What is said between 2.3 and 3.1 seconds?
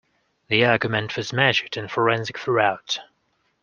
throughout.